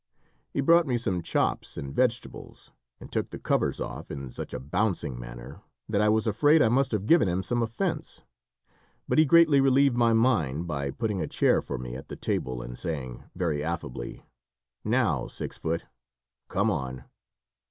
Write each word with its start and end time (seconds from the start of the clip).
He 0.49 0.61
brought 0.61 0.87
me 0.87 0.97
some 0.97 1.21
chops, 1.21 1.77
and 1.77 1.93
vegetables, 1.93 2.71
and 2.99 3.11
took 3.11 3.29
the 3.29 3.37
covers 3.37 3.79
off 3.79 4.09
in 4.09 4.31
such 4.31 4.51
a 4.51 4.59
bouncing 4.59 5.19
manner 5.19 5.61
that 5.87 6.01
I 6.01 6.09
was 6.09 6.25
afraid 6.25 6.59
I 6.63 6.69
must 6.69 6.91
have 6.91 7.05
given 7.05 7.27
him 7.27 7.43
some 7.43 7.61
offence. 7.61 8.23
But 9.07 9.19
he 9.19 9.25
greatly 9.25 9.61
relieved 9.61 9.95
my 9.95 10.13
mind 10.13 10.65
by 10.65 10.89
putting 10.89 11.21
a 11.21 11.27
chair 11.27 11.61
for 11.61 11.77
me 11.77 11.95
at 11.95 12.07
the 12.07 12.15
table, 12.15 12.63
and 12.63 12.75
saying, 12.79 13.25
very 13.35 13.63
affably: 13.63 14.23
"Now, 14.83 15.27
six 15.27 15.55
foot! 15.59 15.85
come 16.47 16.71
on!" 16.71 17.03